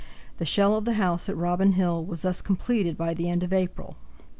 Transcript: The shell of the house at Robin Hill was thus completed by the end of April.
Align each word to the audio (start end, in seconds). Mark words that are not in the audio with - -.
The 0.39 0.47
shell 0.47 0.75
of 0.75 0.85
the 0.85 0.93
house 0.93 1.29
at 1.29 1.37
Robin 1.37 1.73
Hill 1.73 2.03
was 2.03 2.23
thus 2.23 2.41
completed 2.41 2.97
by 2.97 3.13
the 3.13 3.29
end 3.29 3.43
of 3.43 3.53
April. 3.53 3.97